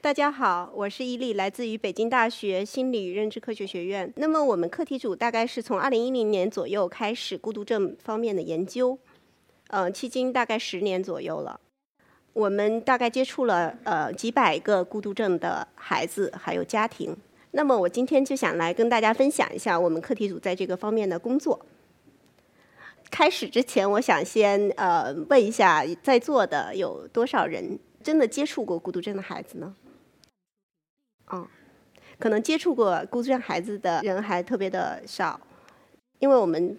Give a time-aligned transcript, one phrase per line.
[0.00, 4.10] 大家好，我是伊利，来自于北京大学心理与认知科学学院。
[4.14, 8.96] 那么我们课题组大概是从二零一零年左右开始孤独症方面的研究，
[9.66, 11.58] 呃，迄今大概十年左右了。
[12.32, 17.16] 我们大概接触了呃几百个孤独症的孩子还有家庭。
[17.50, 21.58] 那么我今天就想来跟大家分享一下我们课题组在这个方面的工作。
[23.10, 29.74] 开始之前，我想先呃问一下在座的有多少人真的接触过孤独症的孩子呢？
[31.32, 31.46] 嗯，
[32.18, 35.40] 可能接触过孤独症孩子的人还特别的少，
[36.18, 36.76] 因为我们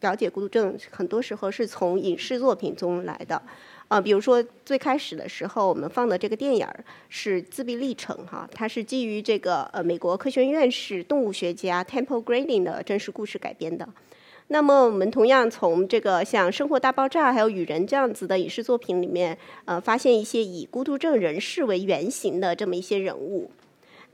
[0.00, 3.40] 了解孤独症很多时候是从影视作品中来的，
[3.88, 13.88] 啊，比如说最开始的时候我们放的这个电影儿是《自闭历程》哈，它是基于这个呃美国科学院士动物学家 Temple Grandin 的真实故事改编的。
[14.48, 23.50] 那么我们同样从这个像《生活大爆炸》还有《雨人》这样子的影视作品里面，呃，发现一些以孤独症人士为原型的这么一些人物。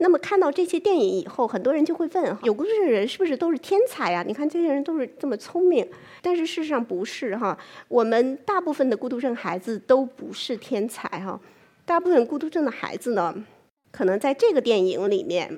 [0.03, 4.21] 那么看到这些电影以后，很多人就会问：有孤独症人是不是都是天才呀？
[4.21, 5.89] 你看这些人都是这么聪明，
[6.21, 7.57] 但是事实上不是哈。
[7.87, 11.39] 我们大部分的孤独症孩子都不是天才哈。
[11.85, 13.45] 大部分孤独症的孩子呢，
[13.91, 15.57] 可能在这个电影里面，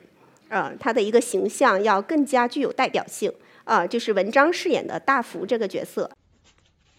[0.49, 6.11] 呃，他的一个形象要更加具有代表性啊，就是文章饰演的大福这个角色。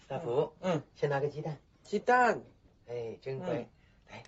[0.05, 2.41] 大福，嗯，先拿个鸡蛋，鸡蛋，
[2.89, 3.65] 哎，真乖，嗯
[4.11, 4.23] 来，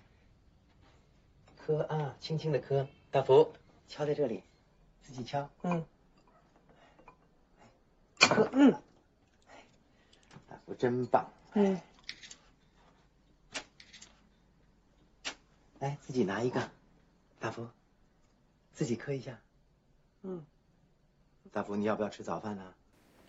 [1.58, 2.86] 磕啊，轻轻的磕。
[3.10, 3.52] 大福，
[3.88, 4.44] 敲在这里，
[5.02, 5.50] 自己敲。
[5.62, 5.84] 嗯，
[8.20, 8.70] 磕，嗯，
[10.48, 11.28] 大福真棒。
[11.54, 11.80] 嗯，
[15.80, 16.70] 来，自己拿一个，
[17.40, 17.68] 大福，
[18.72, 19.40] 自己磕一下。
[20.22, 20.46] 嗯，
[21.50, 22.74] 大福，你要不要吃早饭呢？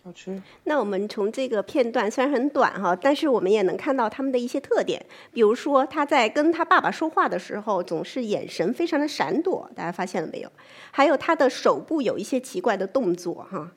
[0.04, 0.42] 好吃。
[0.64, 5.04] 那我们从这个片段虽然很短哈，但是我们也能看到他们的一些特点。
[5.32, 10.50] 比如说他在跟他爸爸说话的时候，总是眼神非常的闪躲，大家发现了没有？
[10.90, 13.70] 还有他的手部有一些奇怪的动作哈。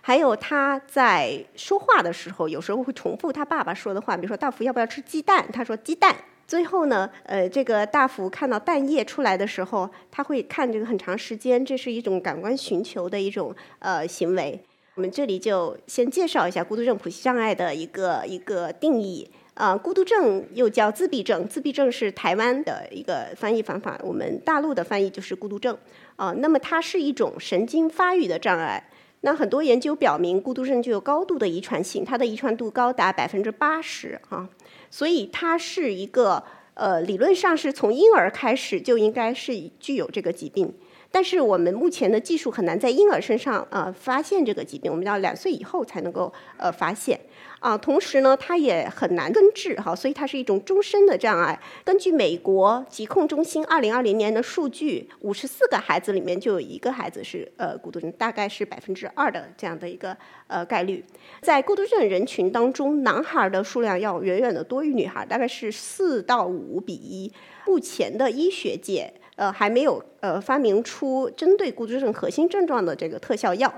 [0.00, 5.46] 还有他在说话的时候，有时候会重复他爸爸说的话，比如说大福要不要吃鸡蛋？
[5.52, 6.14] 他说鸡蛋。
[6.44, 14.60] 最后呢，呃，这个大福看到蛋液出来的时候，他会看这个很长时间，这是一种感官寻求的一种呃行为。
[14.94, 19.28] 我们这里就先介绍一下孤独症谱系障碍的一个一个定义。
[19.54, 25.76] 啊，孤独症又叫自闭症，自闭症是台湾的一个翻译方法，我们大陆的翻译就是孤独症。
[26.16, 28.88] 啊，那么它是一种神经发育的障碍。
[29.22, 34.48] 那很多研究表明，孤独症具有高度的遗传性，它的遗传度高达百分之八十啊，
[34.90, 36.42] 所以它是一个
[36.74, 40.74] 呃，理论上是从婴儿开始就应该是具有这个疾病。
[41.12, 47.20] 但是我们目前的技术很难在婴儿身上呃发现这个疾病，我们要两岁以后才能够呃发现
[47.60, 47.76] 啊。
[47.76, 51.60] 同时呢，它也很难根治哈，所以它是一种终身的障碍。
[51.84, 61.04] 根据美国疾控中心二零二零年的数据，五十四个孩子里面就有一个孩子是呃孤独症，大概是百分之二的这样的一个呃概率。
[61.42, 67.30] 在孤独症人群当中，男孩的数量要远远的多于女孩，大概是四到五比一。
[67.66, 69.12] 目前的医学界。
[69.36, 73.72] 呃，还没有呃发明出针对孤独症核心症状的这个特效药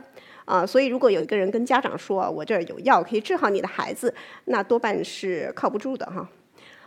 [0.45, 4.13] 啊，所以如果有一个人跟家长说我这儿有药可以治好你的孩子，
[4.47, 6.29] 那多半是靠不住的哈。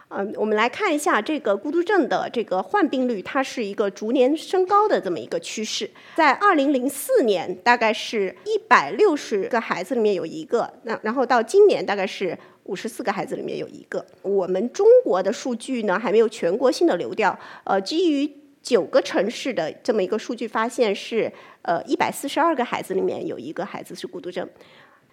[0.10, 5.90] 嗯，我们来看一下这个孤独症的这个患病率，它是一个逐年升高的这么一个趋势。
[6.16, 14.06] 在二零零四年，大概是一百六十个孩子里面有一个，那然后到今年大概是五十四个孩子里面有一个。
[14.22, 18.32] 我们中国的数据呢还没有全国性的流调，呃，基于
[18.68, 24.46] 九个城市的这么一个数据发现是，呃，一百四十二个孩子里面有一个孩子是孤独症。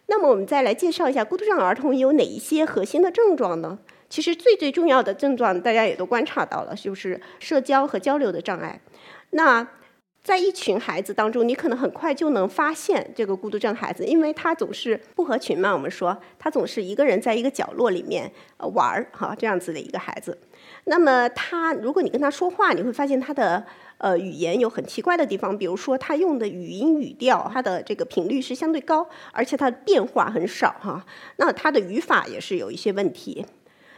[0.07, 3.79] 那么我们再来介绍一下孤独症儿童有哪一些核心的症状呢？
[4.11, 8.81] 其实最最重要的症状大家也都观察到了，就是社交和交流的障碍。
[9.31, 9.65] 那
[10.25, 15.73] 在一群孩子当中，你可能很快就能发现这个孤独症孩子，因为他总是不合群嘛。
[15.73, 18.29] 我们说他总是一个人在一个角落里面
[18.75, 20.37] 玩儿哈，这样子的一个孩子。
[20.87, 23.65] 那么他，如果你跟他说话，你会发现他的
[23.97, 31.05] 呃语言有很奇怪的地方，比如说他用的语音语调，它的这个频率是相对高，而且它的变化很少哈。
[31.37, 33.47] 那他的语法也是有一些问题。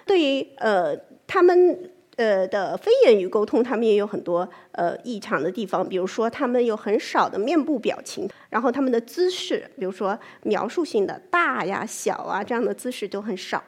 [0.05, 0.97] 对于呃
[1.27, 13.61] 他们呃的非言语沟通，他们也有很多呃异常的地方，比如说他们有很少的面部表情，然后他们的姿势，比如说描述性的大呀、小啊这样的姿势都很少。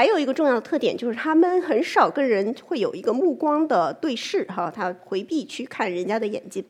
[0.00, 6.64] 还有一个重要的特点就是他们很少跟人会有一个目光的对视，哈，他回避去看人家的眼睛。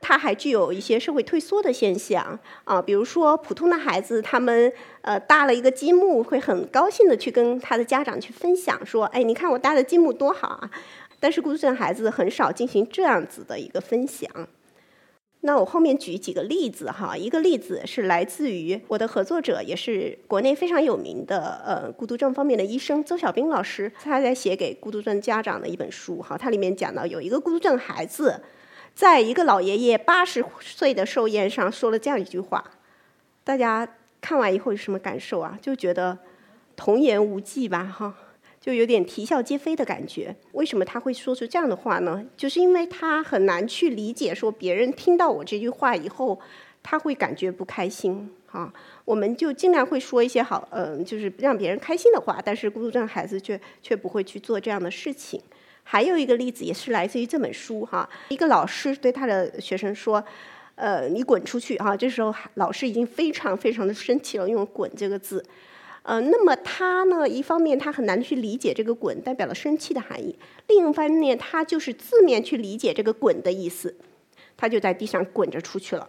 [0.00, 4.72] 他还具有一些社会退缩的现象啊，比如说普通的孩子，他们
[5.02, 10.68] 呃搭了一个积木，会很高兴的去跟他的家长去分享，说，哎，你看我搭的积木多好啊。
[11.20, 14.28] 但是孤独症孩子很少进行这样子的一个分享。
[15.46, 28.42] 那我后面举几个例子哈，一个例子是来自于我的合作者，也是国内非常有名的呃孤独症方面的医生周小兵老师，他在写给孤独症家长的一本书哈，它里面讲到有一个孤独症孩子，
[28.92, 32.72] 在一个老爷爷八十岁的寿宴上说了这样一句话，
[33.44, 33.88] 大家
[34.20, 35.56] 看完以后有什么感受啊？
[35.62, 36.18] 就觉得
[36.74, 38.12] 童言无忌吧哈。
[38.66, 40.34] 就有点啼笑皆非的感觉。
[40.50, 42.26] 为什么他会说出这样的话呢？
[42.36, 46.36] 就是因为他很难去理解，说别人听到我这句话以后，
[46.82, 48.28] 他会感觉不开心。
[48.44, 48.72] 哈，
[49.04, 52.42] 我们就尽量会说一些好，嗯，就是让别人开心的话。
[52.44, 55.40] 但是孤独症孩子却却不会去做这样的事情。
[55.84, 60.24] 还有一个例子也是来自于这本书哈，一个老师对他的学生说
[60.74, 65.44] ：“呃，你滚出去！”哈，这时候老师已经非常非常的生气了，用“滚”这个字。
[66.06, 67.28] 呃，那么他呢？
[67.28, 70.32] 一方面他很难去理解这个“滚”代表了生气的含义；
[70.68, 73.96] 另一方面，他就是字面去理解这个“滚”的意思，
[74.56, 76.06] 他就在地上滚着出去了。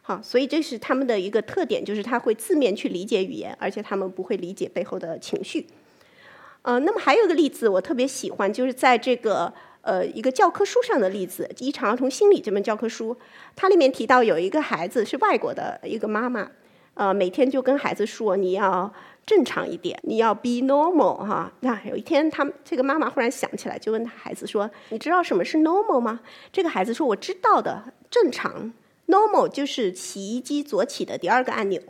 [0.00, 5.66] 好，所以这是他们的一个特点，就是他会字面去理解语言，而且他们不会理解背后的情绪。
[6.62, 9.52] 呃，那么还有一个例子我特别喜欢，就是在这个
[9.82, 13.14] 呃一个教科书上的例子，《异常儿童心理》这本教科书，
[13.54, 16.50] 它里面提到有一个孩子是外国的一个妈妈，
[17.00, 18.92] 呃，每天就跟孩子说你要。
[19.26, 21.52] 正常一点，你要 be normal 哈。
[21.60, 26.20] 那有一天，他们这个妈妈忽然想起来，就问他孩子说：“你知道什么是 normal 吗？”
[26.50, 28.72] 这个孩子说：“我知道的，正常。
[29.06, 31.80] normal 就是洗衣机左起的第二个按钮。”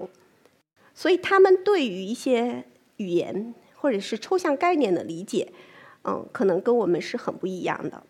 [0.93, 2.65] 所以他们对于一些
[2.97, 5.51] 语言或者是抽象概念的理解，
[6.05, 8.03] 嗯，可能跟我们是很不一样的。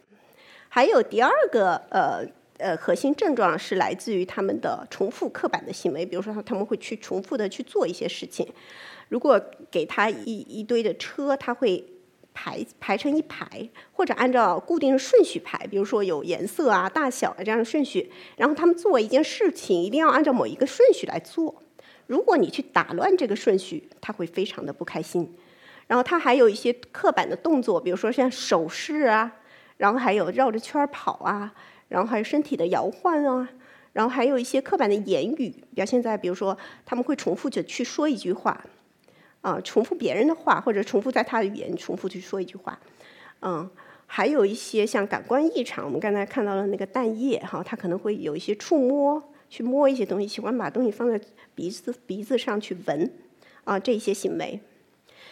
[0.69, 2.27] 还有第二个呃
[2.61, 8.47] 呃核心症状是来自于他们的重复刻板的行为，比如说他们会去重复的去做一些事情。
[9.09, 9.41] 如果
[9.71, 11.85] 给他一一堆的车，他会
[12.33, 18.11] 排排成一排，或者按照固定的顺序排，比如说有颜色啊、大小啊这样的顺序。
[18.37, 21.63] 然后他们做一件事情，一定要按照某一个顺序来做。
[22.07, 25.35] 如果你去打乱这个顺序，他会非常的不开心。
[25.89, 29.33] 然后他还有一些刻板的动作，比如说像手势啊，
[29.77, 31.53] 然后还有绕着圈跑啊，
[31.91, 33.51] 然后还有身体的摇晃啊，
[33.93, 36.57] 然后还有一些刻板的言语表现在，比如说
[36.87, 38.65] 他们会重复着去说一句话。
[39.43, 42.79] 啊，重复别人的话，或者重复在他的语言重复去说一句话，
[43.41, 43.67] 嗯，
[44.07, 51.19] 还有一些像感官异常，我们刚才看到了那个蛋液哈，他可能会有一些触摸，去摸一些东西，喜欢把东西放在
[51.55, 53.11] 鼻子鼻子上去闻，
[53.65, 54.61] 啊，这些行为。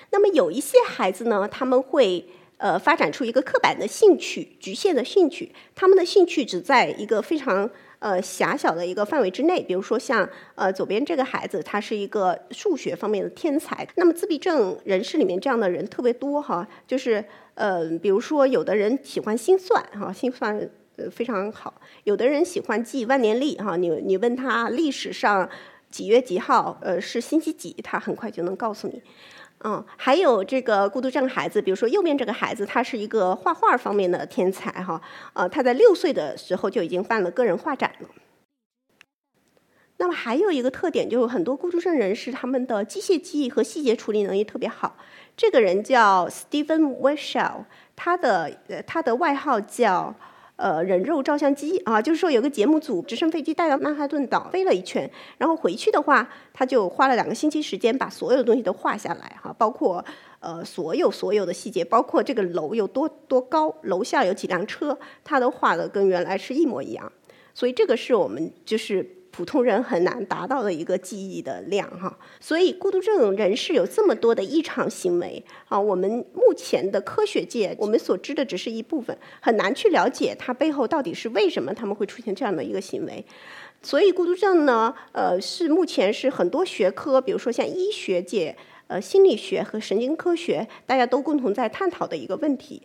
[0.08, 2.24] 那么有一些孩子呢，他们会
[2.58, 7.68] 呃发展出一个刻板的兴趣，局限的兴趣，他们的兴趣只在一个非常。
[8.00, 13.84] 呃，狭小的一个范围之内，比如说像呃左边这个孩子，他是一个数学方面的天才。
[13.96, 17.24] 那么自闭症人士里面这样的人特别多哈，就是
[17.54, 20.56] 呃，比如说有的人喜欢心算哈，心算
[20.94, 21.74] 呃非常好；
[22.04, 25.50] 有的人喜欢记万年历哈，你你问他历史上
[25.90, 29.02] 几月几号呃是星期几，他很快就能告诉你。
[29.64, 35.00] 嗯，还有这个孤独症孩子，比如说右边这个孩子，他是一个画画方面的天才哈，
[35.32, 38.08] 呃，他在六岁的时候就已经办了个人画展了。
[39.96, 44.96] 那么还有一个特点，就是很多孤独症人士他们的机械记忆和细节处理能力特别好。
[45.36, 47.64] 这个人叫 Stephen Weishel，
[47.96, 50.14] 他的呃他的外号叫。
[50.58, 60.04] 呃，人肉照相机啊，就是说有个节目组直升飞机带到曼哈顿岛飞了一圈，然后回去的话，他就花了两个星期时间把所有的东西都画下来哈，包括
[60.40, 67.12] 呃所有所有的细节，包括这个楼有多多高，楼下有几辆车，他都画的跟原来是一模一样，
[67.54, 69.17] 所以这个是我们就是。
[69.38, 83.24] 普通人很难达到的一个记忆的量哈，所以孤独症人士有这么多的异常行为啊，我们目前的科学界我们所知的只是一部分，很难去了解它背后到底是为什么他们会出现这样的一个行为。
[83.80, 88.56] 所以孤独症呢，呃，是目前是很多学科，比如说像医学界、
[88.88, 92.82] 呃心理学和神经科学，大家都共同在探讨的一个问题。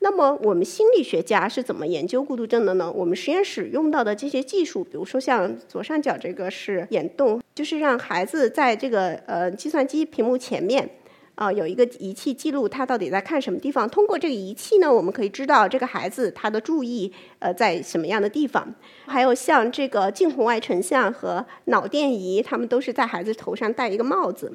[0.00, 2.92] 那么我们心理学家是怎么研究孤独症的呢？
[2.92, 10.88] 我们实验室用到的这些技术，比如说像左上角这个是眼动，就是让孩子在这个呃计算机屏幕前面。
[11.36, 13.86] 啊，有一个仪器记录他到底在看什么地方。
[13.90, 18.74] 通过这个仪器呢，我们可以知道这个孩子他的注意呃在什么样的地方。
[19.04, 24.50] 还有像这个近红外成像和脑电仪，他们都是在孩子头上戴一个帽子，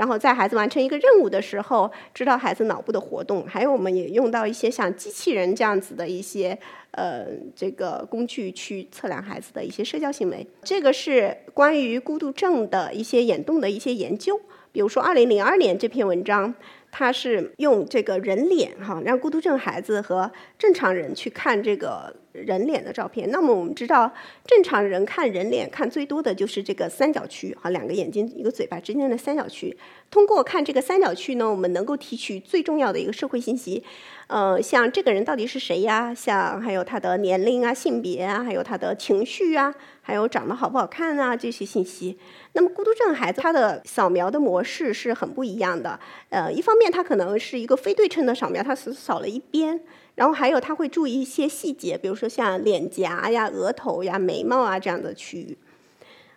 [0.00, 3.46] 然后在孩子完成一个任务的时候，知道孩子脑部的活动。
[3.46, 6.58] 还有我们也用到一些像机器人这样子的一些
[6.92, 10.46] 呃这个工具去测量孩子的一些社交行为。
[10.62, 14.40] 这个是关于孤独症的一些眼动的一些研究。
[14.72, 16.54] 比如说，二零零二年这篇文章，
[16.90, 23.30] 他是用这个人脸哈，让孤独症孩子和正常人去看这个人脸的照片。
[23.30, 24.12] 那么我们知道，
[24.44, 29.76] 正常人看人脸看最多的就是这个三角区哈，两个眼睛一个嘴巴之间的三角区。
[30.10, 33.82] 通过看这个三角区呢，我们能够提取最重要的一个社会信息。
[34.26, 36.14] 呃，像这个人到底是谁呀？
[36.14, 39.74] 像还有他的年龄啊、性别啊，还有他的情绪啊，
[40.10, 42.18] 还有长得好不好看啊这些信息。
[42.54, 46.00] 那么孤独症孩子他的扫描的模式是很不一样的。
[46.30, 49.80] 呃，一方面他可能是一个非对称的扫描，他是扫了一边，
[50.16, 55.56] 然后还有他会注意一些细节，比如说像脸颊呀、额头呀、眉毛啊这样的区域。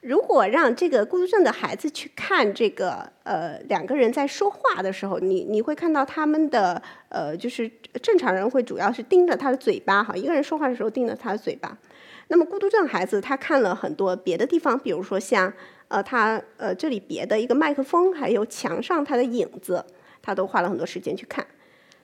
[0.01, 7.71] 如果让这个孤独症的孩子去看这个呃两个人在说话的时候，你你会看到他们的呃就是
[8.03, 11.75] 正常人会主要是盯着他的嘴巴哈，一个人说话的时候盯着他的嘴巴。
[12.27, 15.51] 那么孤独症孩子他看了很多别的地方，比如说像
[15.87, 19.85] 呃他呃这里别的一个麦克风，还有墙上他的影子，
[20.21, 21.45] 他都花了很多时间去看。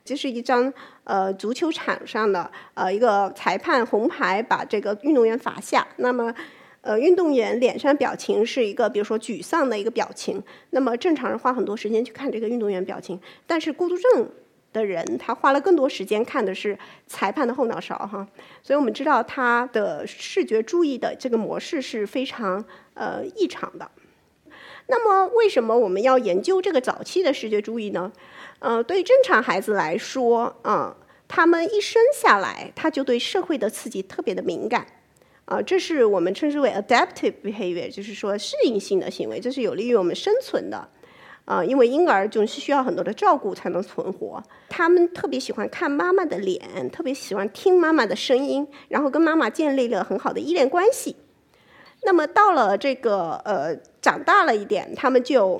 [0.03, 0.73] 这是一张
[1.03, 6.33] 呃足球场上的呃一个裁判红牌把这个运动员罚下，那么。
[6.81, 10.41] 呃，运动员脸上表情是一个，比如说沮丧的一个表情。
[10.69, 14.29] 那么正常人花很多时间去看这个运动员表情，但是孤独症
[14.71, 18.27] 的人他花了更多时间看的是裁判的后脑勺哈。
[18.61, 23.89] 所以我们知道他的视觉注意的这个模式是非常呃异常的。
[24.87, 28.11] 那么为什么我们要研究这个早期的视觉注意呢？
[28.59, 30.95] 呃，对正常孩子来说啊，
[31.27, 34.85] 他们一生下来他就对社会的刺激特别的敏感。
[35.45, 40.87] 啊，这是我们称之为 adaptive behavior，就是说适应性的行为，这是有利于我们生存的。
[41.49, 44.39] 啊，因为婴儿就是需要很多的照顾才能存活，
[44.69, 51.15] 他们特别喜欢看妈妈的脸，特别喜欢听妈妈的声音，然后跟妈妈建立了很好的依恋关系。
[52.03, 55.59] 那么到了这个呃长大了一点，他们就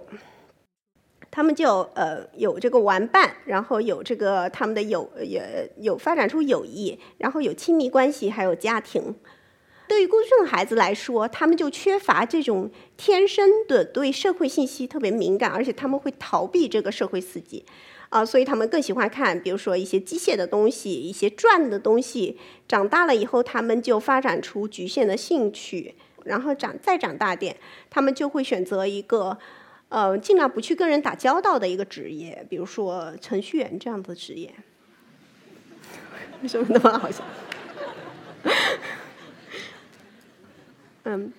[1.32, 9.16] 他们就呃有这个玩伴，然后有这个他们的友也有发展出友谊，然后有亲密关系，还有家庭。
[9.90, 17.66] 对于孤独症孩子来说，他们就缺乏这种天生的对社会信息特别敏感，而且他们会逃避这个社会刺激，
[18.10, 22.38] 啊，所以他们更喜欢看，比如说一些机械的东西，一些转的东西。
[22.68, 27.58] 长大了以后，他们就发展出局限的兴趣，然后长再长大点，
[27.90, 29.36] 他们就会选择一个，
[29.90, 34.54] 呃，尽量不去跟人打交道的一个职业，比如说程序员这样的职业。
[36.44, 37.24] 为 什么那么好笑？
[41.12, 41.34] 嗯，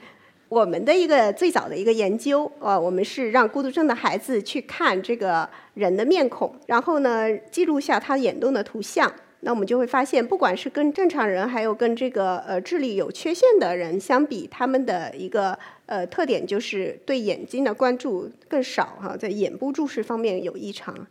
[0.49, 9.13] 我们的一个最早的一个研究，呃，我们是让孤独症的孩子去看这个人的面孔，然后呢记录下他眼动的图像。
[9.43, 21.07] 那我们就会发现，不管是跟正常人，还有跟这个呃智力有缺陷的人相比，他们的一个呃特点就是对眼睛的关注更少哈，在眼部注视方面有异常。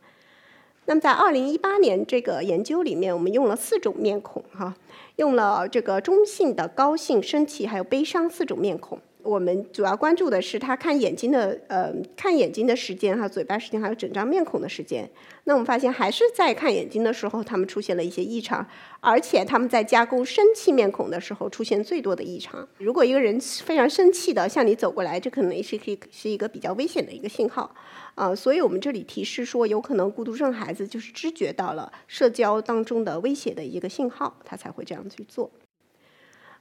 [0.89, 4.74] 那么在二零一八年这个研究里面，我们用了四种面孔哈。
[5.17, 8.98] 用了这个中性的高兴、生气还有悲伤四种面孔。
[9.29, 15.07] 我们主要关注的是他看眼睛的呃看眼睛的时间哈，嘴巴时间还有整张面孔的时间。
[15.43, 18.67] 那我们发现还是在看眼睛的时候，他们出现了一些异常，
[19.00, 22.67] 而且他们在加工生气面孔的时候出现最多的异常。
[22.79, 27.74] 如果一个人非常生气的向你走过来，这可能是可以是一个比较危险的一个信号。
[28.15, 35.50] 啊，所以我们这里提示说，有可能孤独症孩子就是知觉到了社交当中的威胁的一个信号，他才会这样去做。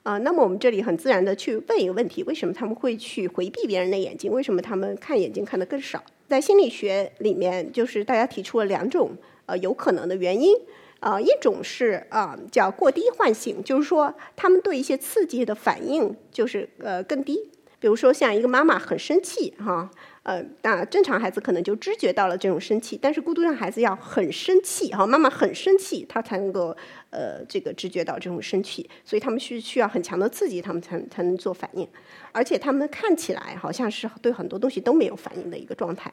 [0.03, 4.33] 啊，那么我们这里很自然的去问一个问题：为什么他们会去回避别人的眼睛？
[4.33, 6.03] 为什么他们看眼睛看的更少？
[6.29, 9.11] 在心理学里面，就是大家提出了两种
[9.47, 10.55] 呃有可能的原因。
[11.01, 17.51] 啊，一种是啊叫过低唤醒，就是说他们对一些刺激的反应就是呃更低。
[17.79, 19.91] 比如说像一个妈妈很生气哈。
[20.29, 26.77] 呃，那正常孩子可能就知觉到了这种生气，但是孤独症孩子要很生气哈，妈妈很生气，他才能够
[27.09, 31.89] 呃这个知觉到这种生气，所以他们需需要很强的刺激，他们才才能做反应，
[32.31, 36.13] 而且他们看起来好像是对很多东西都没有反应的一个状态。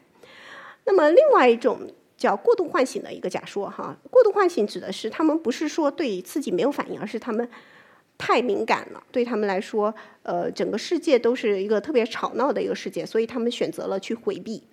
[0.86, 1.82] 那么另外一种
[2.16, 7.50] 叫过度唤醒的一个假说哈，过度唤醒指的是他们不是说对刺激没有反应，而是他们。
[8.18, 9.94] 太敏感了，对他们来说，
[10.24, 14.64] 呃，整个世界都是一个特别吵闹的一个世界，所以他们选择了去回避。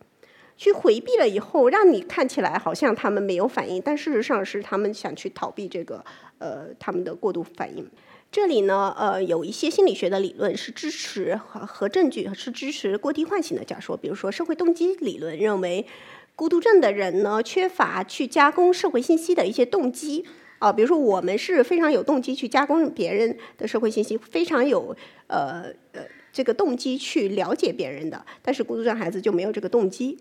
[0.56, 6.04] 去回避了以后，让你看起来好像他们没有反应，但事实上是他们想去逃避这个，
[6.38, 7.88] 呃，他们的过度反应。
[8.30, 15.84] 这里呢，呃，有一些心理学的理论是支持和和证据是支持过低唤醒的假说，比如说社会动机理论认为，
[16.36, 20.24] 孤独症的人呢缺乏去加工社会信息的一些动机。
[20.62, 26.02] 啊，比如说我们是非常有动机去加工别人的社会信息，非常有呃呃
[26.32, 30.16] 这个动机去了解别人的，但是孤独症孩子就没有这个动机，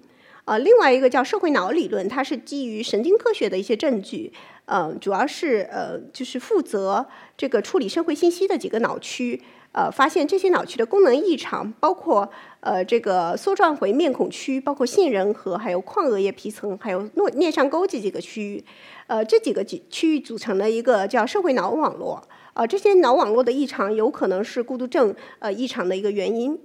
[0.45, 4.33] 呃，另外一个叫社会脑理论，它是基于神经科学的一些证据，
[4.65, 7.05] 呃，主要是呃，就是负责
[7.37, 18.63] 这个处理社会信息的几个脑区，呃，发现这些脑区的功能异常，包括呃这个缩状回面孔区，包括杏仁核，还有眶额叶皮层，还有颞颞上沟这几个区域，
[19.07, 22.21] 呃，这几个几区域组成了一个叫社会脑网络，
[22.53, 26.59] 呃，这些脑网络的异常有可能是孤独症呃异常的一个原因。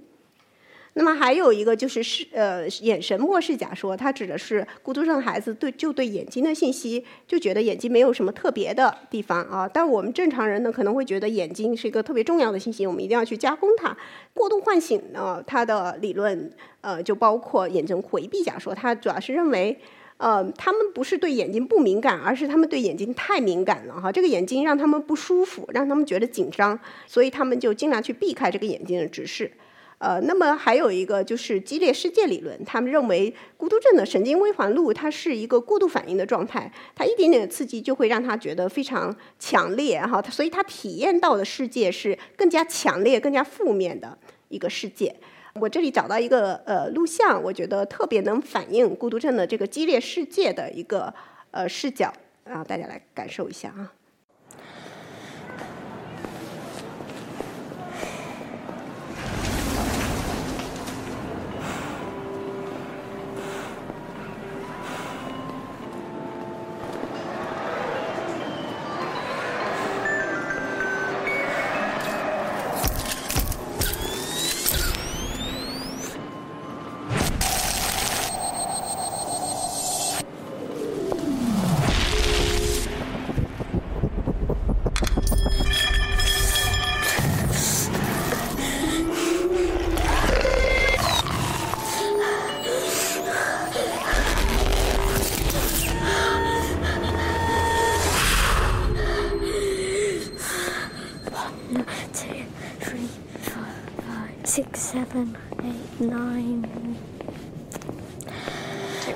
[0.97, 13.95] 那么还有一个就是是呃眼神漠视假说，它指的是孤独症孩子对就对眼睛的信息就觉得眼睛没有什么特别的地方啊，但我们正常人呢可能会觉得眼睛是一个特别重要的信息，我们一定要去加工它。
[14.33, 16.51] 过度唤醒呢，它的理论
[16.81, 19.77] 呃就包括眼睛回避假说，它主要是认为
[20.17, 29.51] 呃他们不是对眼睛不敏感，而是他们对眼睛太敏感了哈，这个眼睛让他们不舒服，让他们觉得紧张，所以他们就尽量去避开这个眼睛的直视。
[29.99, 44.15] 呃，那么还有一个就是激烈世界理论，他们认为孤独症的神经微环路它是一个过度反应的状态，它一点点的刺激就会让他觉得非常强烈哈，所以他体验到的世界是更加强烈、更加负面的
[44.49, 45.15] 一个世界。
[45.55, 51.11] 我这里找到一个呃录像，我觉得特别能反映孤独症的这个激烈世界的一个
[51.49, 52.13] 呃视角，
[52.43, 53.91] 啊大家来感受一下啊。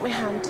[0.01, 0.45] Take my hand.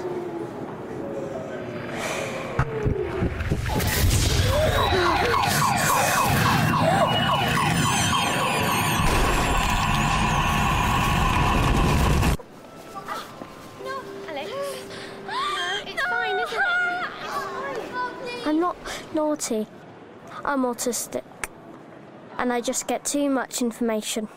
[13.83, 14.51] No, Alex.
[15.27, 18.47] No, it's fine, isn't it?
[18.47, 18.77] I'm not
[19.13, 19.67] naughty.
[20.45, 21.23] I'm autistic.
[22.37, 24.29] And I just get too much information.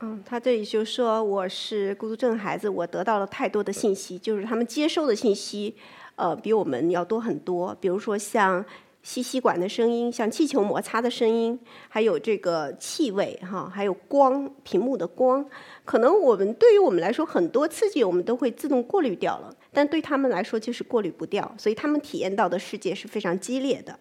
[0.00, 5.74] 嗯，他这里就说我是孤独症孩子，我得到了太多的信息，就是他们接收的信息，
[6.16, 7.74] 呃，比我们要多很多。
[7.80, 8.62] 比如说像
[9.02, 15.42] 吸吸管的声音，像气球摩擦的声音，还有这个气味哈，还有光，屏幕的光，
[15.84, 23.98] 可能我们对于我们来说很多刺激我们都会自动过滤掉了，但对他们来说就是过滤不掉，所以他们体验到的世界是非常激烈的。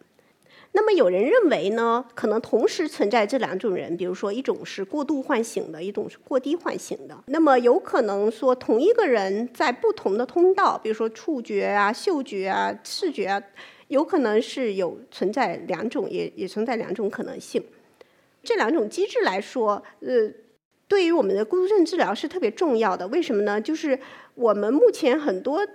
[0.77, 7.17] 那么有人认为呢，可能同时存在这两种人，比如说一种是过度唤醒的，一种是过低唤醒的。
[7.27, 13.41] 那么有可能说同一个人在不同的通道，比如说触觉啊、嗅觉啊、视觉啊，
[13.87, 17.63] 有可能是有存在两种，也也存在两种可能性。
[18.43, 20.29] 这两种机制来说，呃，
[20.89, 23.07] 对于我们的孤独症治疗是特别重要的。
[23.07, 23.61] 为什么呢？
[23.61, 23.97] 就是
[24.33, 25.65] 我们目前很多。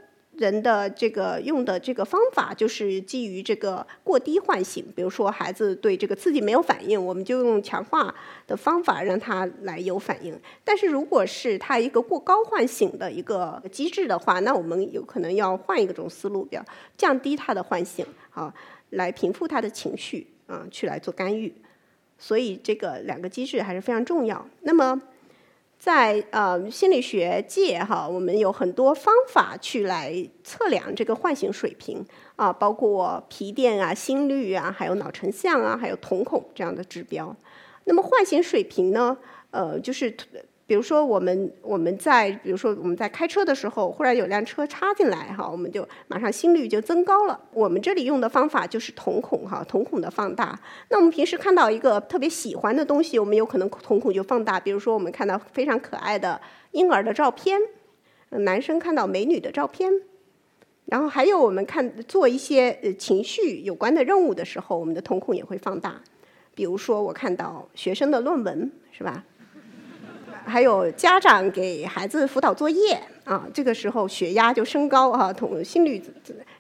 [0.41, 8.15] 人的这个用的这个方法就是基于这个过低唤醒，比如说孩子对这个刺激没有反应，我们就用强化
[8.47, 10.35] 的方法让他来有反应。
[10.65, 16.65] 但是如果是他一个过高唤醒的一个机制的话，那我们有可能要换一个种思路，要
[16.97, 18.51] 降低他的唤醒，啊，
[18.89, 21.53] 来平复他的情绪，啊，去来做干预。
[22.17, 24.49] 所以这个两个机制还是非常重要。
[24.63, 24.99] 那么。
[25.81, 30.15] 在呃心理学界哈，我们有很多方法去来
[30.45, 32.05] 测量这个唤醒水平
[32.37, 37.35] 啊，包括皮电啊、心率啊，还有脑成像啊，还有瞳孔这样的指标。
[37.85, 39.17] 那么唤醒水平呢，
[39.51, 40.15] 呃，就是。
[40.71, 47.37] 比如说，我们我们在比如说我们在开车的时候，忽然有辆车插进来哈，我们就马上心率就增高了。
[47.53, 50.57] 我们这里用的方法就是瞳孔哈，瞳孔的放大。
[50.89, 54.61] 那我们平时看到一个特别喜欢的东西，我们有可能瞳孔就放大。
[54.61, 57.59] 比如说，我们看到非常可爱的婴儿的照片，
[58.29, 59.91] 男生看到美女的照片，
[60.85, 66.01] 然后还有我们看做一些呃情绪有关的任务的时候，我们的瞳孔也会放大。
[66.55, 69.25] 比如说，我看到学生的论文，是吧？
[70.45, 76.03] 还有家长给孩子辅导作业，啊，这个时候血压就升高啊，瞳心率，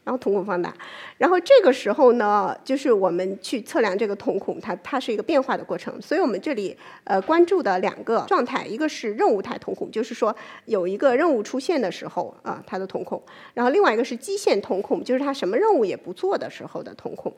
[0.04, 0.72] 然后瞳孔放大，
[1.18, 6.00] 然后这个时候呢，就是我们去测量这个瞳孔，它它是一个变化的过程。
[6.00, 10.34] 所以我们这里呃关注的两个状态，一个是任务态瞳孔，就是说
[10.66, 13.18] 有一个任务出现的时候啊，它的瞳孔；
[13.54, 17.32] 然后另外一个是基线瞳孔，就是它什么任务也不做的时候的瞳孔。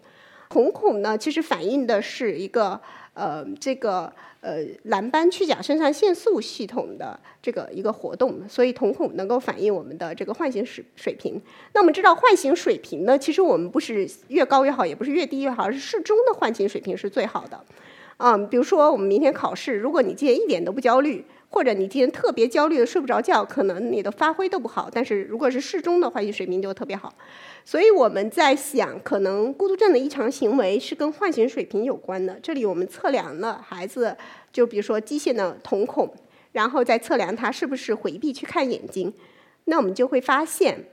[0.53, 2.79] 瞳孔呢，其实反映的是一个
[3.15, 4.13] 呃这个
[4.43, 11.41] 呃蓝斑去甲肾上腺素系统的这个一个活动，所以瞳孔能够反映我们的这个唤醒水水平。
[11.73, 17.59] 那我们知道唤醒水平呢，其实我们不是越高越好，也不是越低越好，而是适中的唤醒水平是最好的。
[18.19, 21.25] 嗯，比如说我们明天考试，如果你今天一点都不焦虑。
[21.53, 24.89] 或者你今天特别焦虑的睡不着觉，可能你的发挥都不好。
[24.91, 27.13] 但是如果是适中的唤醒水平就特别好。
[27.63, 32.41] 所以我们在想，可能孤独症的异常行为是跟唤醒水平有关的。
[32.43, 34.17] 这里我们测量了孩子，
[34.51, 36.11] 就比如说基线的瞳孔，
[36.53, 39.13] 然后再测量他是不是回避去看眼睛。
[39.67, 40.87] 那我们就会发现，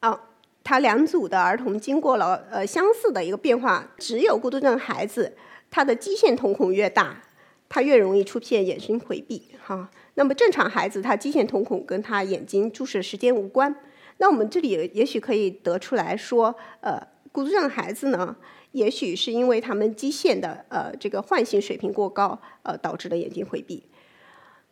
[0.00, 0.20] 啊，
[0.62, 5.34] 他两组的儿童经过了呃相似的一个变化，只有孤独症孩子，
[5.70, 7.22] 他的基线瞳孔越大。
[7.68, 9.90] 他越容易出现眼神回避，哈。
[10.14, 13.74] 那么正常孩子，他基线瞳孔跟他眼睛注视时间无关。
[14.16, 16.98] 那我们这里也许可以得出来说，呃，
[17.32, 18.34] 孤独症孩子呢，
[18.72, 23.82] 也许是因为他们基线的呃这个唤醒水平过高，呃导致的眼睛回避。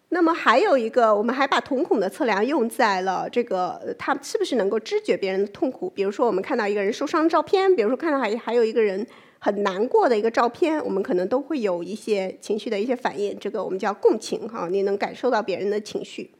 [0.08, 5.90] 那么还有一个，我们还把瞳孔的测量用在了这个他是不是能够知觉别人的痛苦。
[5.90, 9.06] 比如说，我们看到一个人受伤照片，比如说看到还还有一个人。
[9.44, 16.30] 很难过的一个照片，我们可能都会有一些情绪的一些反应，这个我们叫共情哈，你能感受到别人的情绪。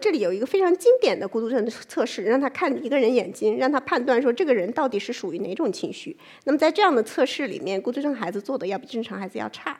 [0.00, 6.16] 这里有一个非常经典的孤独症的测试，让他看一个人眼睛，让他判断说这个人到底是属于哪种情绪。
[6.42, 9.78] 那么在这样的测试里面，孤独症孩子做的要比正常孩子要差。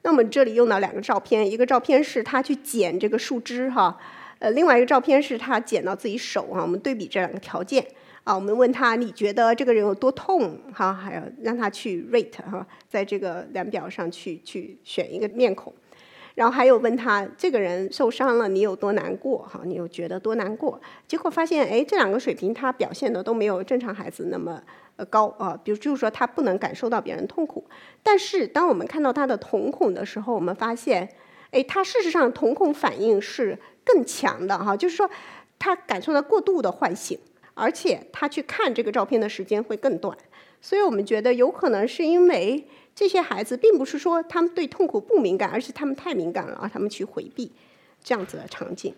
[0.00, 3.98] 那么这里用到两个照片，一个照片是他去捡这个树枝哈，
[4.38, 7.86] 呃，另外一个照片是他捡到自己手哈，我们对比这两个条件。
[8.24, 10.58] 啊，我们问他你觉得这个人有多痛？
[10.72, 15.70] 哈，还要让他去 rate 哈，在这个量表上去去选一个面孔，
[16.34, 19.40] 然后还有问他这个人受伤了，你有多难过？
[19.40, 20.80] 哈，你又觉得多难过？
[21.06, 24.58] 结果发现，哎，这两个水平他表现的都没有正常孩子那么
[24.96, 25.60] 呃高啊。
[25.62, 27.62] 比如就是说他不能感受到别人痛苦，
[28.02, 31.06] 但是当我们看到他的瞳孔的时候，我们发现，
[31.50, 35.10] 哎，他事实上瞳孔反应是更强的哈，就是说
[35.58, 37.18] 他感受到过度的唤醒。
[37.54, 40.16] 而且他去看这个照片的时间会更短，
[40.60, 47.50] 所以我们觉得有可能是因为这些孩子并不是说他们对痛苦不敏感，而是他们太敏感了，而他们去回避
[48.02, 48.94] 这样子的场景。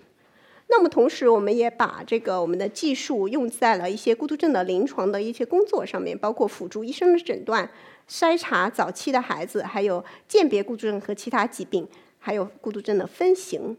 [0.69, 7.71] 那么同时，我们也把这个我们的技术用在了一些孤独症的临床的一些工作上面，包括辅助医生的诊断、
[8.09, 11.87] 筛查早期的孩子，还有鉴别孤独症和其他疾病，
[12.19, 13.77] 还有孤独症的分型。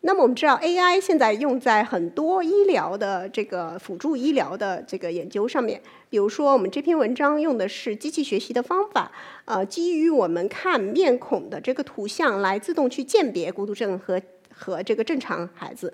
[0.00, 5.82] 那么我们知道，AI 现在用在很多医疗的这个辅助医疗的这个研究上面。
[6.08, 9.10] 比如说，我们这篇文章用的是机器学习的方法，
[9.44, 14.22] 呃，基于我们看面孔的这个图像来自动去鉴别孤独症和
[14.54, 15.92] 和这个正常孩子。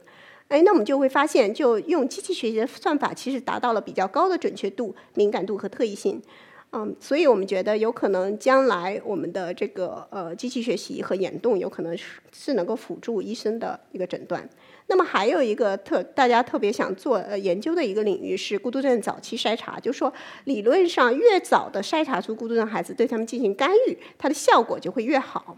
[0.49, 6.21] 哎，那我们就会发现，就用机器学习的算法，其实达到了比较高的准确度、敏感度和特异性。
[6.77, 14.49] 嗯，所以我们觉得有可能将来我们的这个呃机器学习和眼动有可能是是能够辅助医生的一个诊断。
[14.89, 20.13] 那么还有一个特大家特别想做呃研究的一个领域是孤独症早期筛查，就是说
[20.47, 25.57] 理论上越早的筛查出孤独症孩子，对他们进行干预，它的效果就会越好。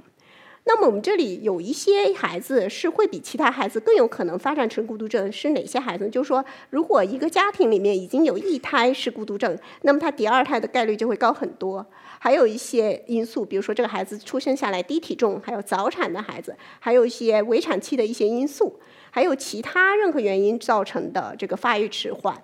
[0.69, 6.09] 那么我们这里有一些孩子是会比其他孩子更有可能发展成孤独症，是哪些孩子？
[6.09, 11.87] 就是说，如果一个家庭里面已经有一胎是孤独症，那么他第二胎的概率就会高很多。
[12.19, 18.81] 还有一些因素，比如说这个孩子出生下来低体重，还有早产的孩子，还有一些围产期的一些因素，
[19.13, 22.37] 还有其他任何原因造成的这个发育迟缓，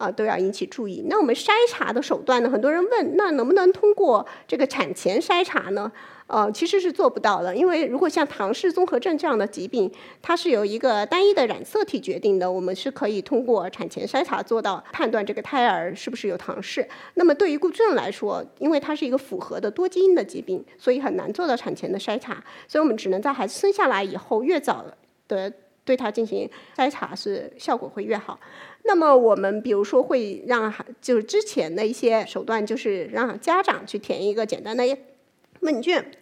[0.00, 1.04] 啊，都要引起注意。
[1.10, 2.48] 那我们筛查的手段呢？
[2.48, 5.92] 很多人问，那能不能通过这个产前筛查呢？
[6.26, 16.88] 呃，其实是做不到的，因为如果像唐氏综合症这样的疾病，它是由一个单一的染色体决定的，我们是可以通过产前筛查做到判断这个胎儿是不是有唐氏。
[17.14, 24.82] 那么对于孤独症来说，因为它是一个复合的多基因的疾病，所以很难做到产前的筛查，所以我们只能在孩子生下来以后越早
[25.28, 25.52] 的
[25.84, 28.38] 对他进行筛查，是效果会越好。
[28.82, 34.84] 那么我们比如说会让孩，就是之前的一些手段，就是让家长去填一个简单的
[35.60, 36.12] 问卷。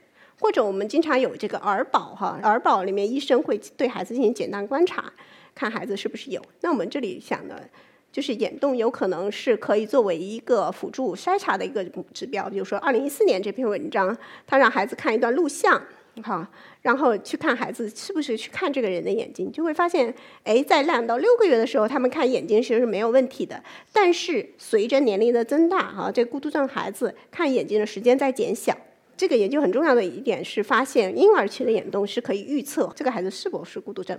[0.41, 5.13] 或者我们经常有这个儿保哈，儿保里面医生会对孩子进行简单观察，
[5.53, 6.41] 看孩子是不是有。
[6.61, 7.69] 那我们这里想的，
[8.13, 12.49] 就是眼动有可能是可以作为一个辅助筛查的一个指标。
[12.49, 14.17] 比如说，二零一四年这篇文章，
[14.47, 15.83] 他让孩子看一段录像
[16.23, 16.47] 好，
[16.83, 20.13] 然后去看孩子是不是去看这个人的眼睛，就会发现，
[20.45, 23.63] 哎，在两到六个月的时候，他们看眼睛其实是没有问题的。
[23.93, 28.77] 但是随着年龄的增大，哈，这孤独症孩子看眼睛的时间在减小。
[29.17, 34.17] 这个研究很重要的一点是，发现婴儿期的眼动是可以预测这个孩子是否是孤独症。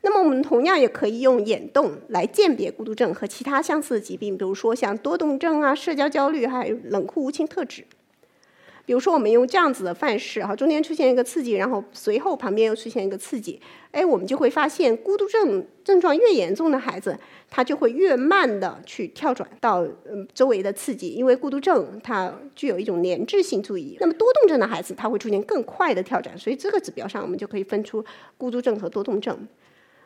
[0.00, 7.84] 那么我们同样也可以用眼动来鉴别孤独症和其他相似的疾病，比如说像多动症啊、社交焦虑，还有冷酷无情特质。
[8.84, 13.60] 比如说，我们用这样子的范式，哈，中间出现一个刺激，然后随后旁边又出现一个刺激，
[13.92, 17.16] 哎，我们就会发现，孤独症症状越严重的孩子，
[17.48, 23.96] 他就会越慢的去跳转到嗯周围的刺激，因为孤独症它具有一种粘滞性注意。
[24.00, 28.04] 那么多动症的孩子，他会出现更快的跳转，所以这个指标上我们就可以分出
[28.36, 29.46] 孤独症和多动症。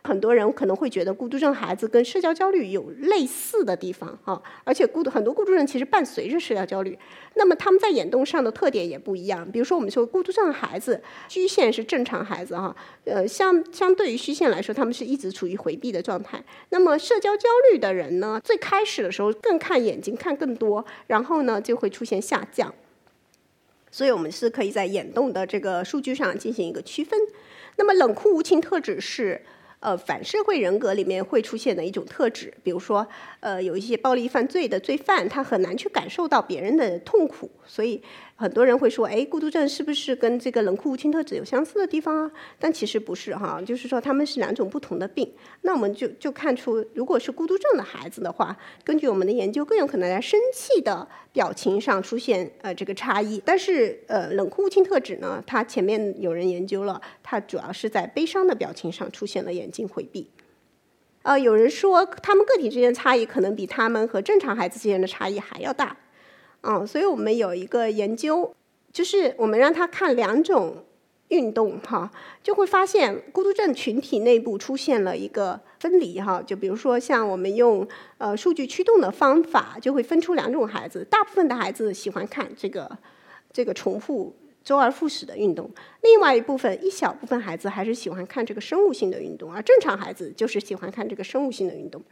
[0.07, 6.97] 很多人可能会觉得孤独症孩子跟社交焦虑有类似的地方啊，而且孤独很多孤独症其实伴随着社交焦虑。
[7.35, 9.47] 那么他们在眼动上的特点也不一样。
[9.51, 16.43] 比如说，我们说孤独症孩子虚线是正常孩子哈，呃，相相对于虚线来说，他们是一直处于回避的状态。
[16.71, 22.73] 那么社交焦虑的人呢，最开始的时候更看眼睛看更多，然后呢就会出现下降。
[23.91, 27.19] 所以我们是可以在眼动的这个数据上进行一个区分。
[27.77, 29.43] 那么冷酷无情特质是。
[29.87, 33.07] 呃，反社会人格里面会出现的一种特质，比如说，
[33.39, 38.03] 呃，有一些暴力犯罪的罪犯，他很难去感受到别人的痛苦，所以。
[38.39, 42.31] 很多人会说，哎，孤独症是不是跟这个冷酷无情特质有相似的地方啊？
[42.59, 45.33] 但其实不是哈，就是说他们是两种不同的病。
[45.63, 53.43] 那我们就就看出，如果是孤独症的孩子的话，根据我们的研究，更有可能在生气的表情上出现呃这个差异。
[53.43, 60.31] 但是呃冷酷无情特质呢，它前面有人研究了，它主要是在悲伤的表情上出现了眼睛回避。
[61.23, 65.97] 呃，有人说他们个体之间差异可能比他们和正常孩子之间的差异还要大。
[66.67, 68.53] 嗯，所以我们有一个研究，
[68.93, 70.85] 就是我们让他看两种
[71.29, 72.11] 运动哈，
[72.43, 76.43] 就会发现孤独症群体内部出现了一个分离哈。
[76.45, 77.87] 就比如说像我们用
[78.19, 82.91] 呃数据驱动的方法，就会分出两种孩子，大部分的孩子喜欢看这个
[83.53, 85.71] 这个重复周而复始的运动，
[86.03, 92.03] 另外一部分一小部分孩子还是喜欢看这个生物性的运动，而正常孩子就是喜欢看这个生物性的运动。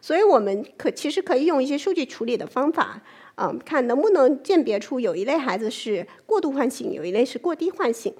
[0.00, 3.02] 所以我们可其实可以用一些数据处理的方法。
[3.38, 8.12] 啊，看能不能鉴别出有一类孩子是过度唤醒，有一类是过低唤醒，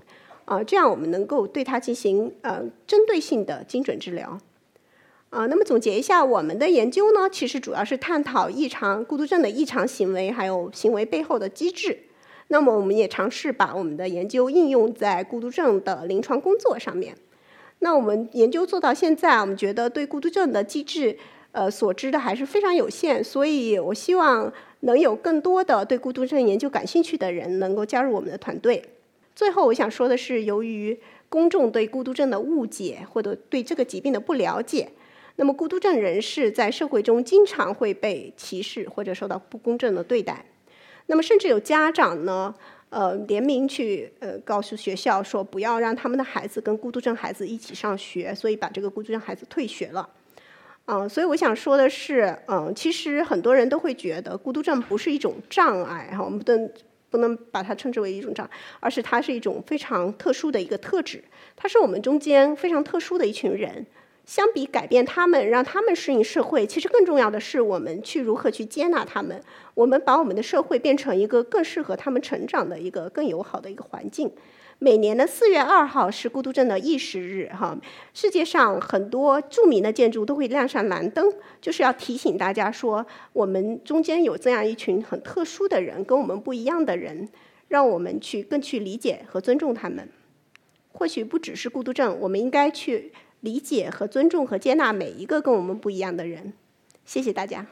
[0.44, 4.38] 啊，这样我们能够对他进行呃针对性的精准治疗。
[5.30, 11.98] 啊，那么总结一下我们的研究呢，其实主要是探讨异常孤独症的异常行为，还有行为背后的机制。
[12.46, 17.16] 那么我们也尝试把我们的研究应用在孤独症的临床工作上面。
[17.80, 21.18] 那我们研究做到现在，我们觉得对孤独症的机制，
[21.50, 24.52] 呃，所知的还是非常有限，所以我希望。
[24.80, 28.82] 能有更多的对孤独症研究感兴趣的人能够加入我们的团队。
[29.34, 34.90] 最后，我想说的是，由于公众对孤独症的误解或者对这个疾病的不了解，
[35.36, 40.44] 那么孤独症人士在社会中经常会被歧视或者受到不公正的对待。
[41.06, 42.54] 那么，甚至有家长呢，
[42.90, 50.08] 呃，联名去呃告诉学校说，不要让他们的孩子跟孤独症孩子一起上学，所以把这个孤独症孩子退学了。
[50.90, 56.70] 嗯，所以我想说的是，嗯，其实很多人都会觉得孤独症不是一种障碍哈，我们不能
[57.10, 61.22] 不能把它称之为一种障碍，而是它是一种非常特殊的一个特质，
[61.54, 63.84] 它是我们中间非常特殊的一群人。
[64.24, 69.38] 相比改变他们，让他们适应社会，其实更重要的是我们去如何去接纳他们，
[69.74, 74.30] 我们把我们的社会变成一个更适合他们成长的一个更友好的一个环境。
[74.80, 77.76] 每年的四月二号是孤独症的意识日，哈，
[78.14, 87.28] 世界上很多著名的建筑都会亮上蓝灯，就是要提醒大家说，我们中间有这样一群很特殊的人，跟我们不一样的人，
[87.66, 90.08] 让我们去更去理解和尊重他们。
[90.92, 96.52] 或许不只是孤独症，我们应该去理解和尊重和接纳每一个跟我们不一样的人。
[97.04, 97.66] 谢谢大家。